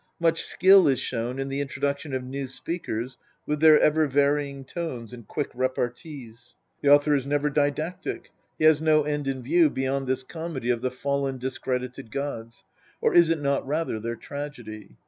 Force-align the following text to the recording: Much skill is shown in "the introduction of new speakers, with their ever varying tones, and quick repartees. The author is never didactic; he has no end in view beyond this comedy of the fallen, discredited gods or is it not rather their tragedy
Much 0.19 0.41
skill 0.41 0.87
is 0.87 0.99
shown 0.99 1.37
in 1.37 1.47
"the 1.47 1.61
introduction 1.61 2.11
of 2.11 2.23
new 2.23 2.47
speakers, 2.47 3.19
with 3.45 3.59
their 3.59 3.79
ever 3.79 4.07
varying 4.07 4.65
tones, 4.65 5.13
and 5.13 5.27
quick 5.27 5.51
repartees. 5.53 6.55
The 6.81 6.89
author 6.89 7.13
is 7.13 7.27
never 7.27 7.51
didactic; 7.51 8.31
he 8.57 8.65
has 8.65 8.81
no 8.81 9.03
end 9.03 9.27
in 9.27 9.43
view 9.43 9.69
beyond 9.69 10.07
this 10.07 10.23
comedy 10.23 10.71
of 10.71 10.81
the 10.81 10.89
fallen, 10.89 11.37
discredited 11.37 12.09
gods 12.09 12.63
or 12.99 13.13
is 13.13 13.29
it 13.29 13.39
not 13.41 13.67
rather 13.67 13.99
their 13.99 14.15
tragedy 14.15 14.97